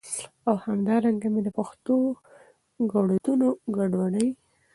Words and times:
او 0.47 0.55
همدا 0.65 0.95
رنګه 1.05 1.27
مي 1.33 1.41
د 1.43 1.49
پښتو 1.57 1.95
ګړدودونه 2.93 3.47
ګډوډي 3.75 4.27